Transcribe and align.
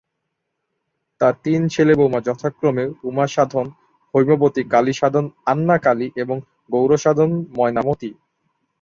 তার 1.21 1.33
তিন 1.43 1.61
ছেলে-বৌমা 1.67 2.19
যথাক্রমে 2.21 2.85
উমাসাধন-হৈমবতী, 3.03 4.61
কালীসাধন-আন্নাকালি 4.73 6.07
এবং 6.15 6.37
গৌড়সাধন-ময়নামতি। 6.71 8.09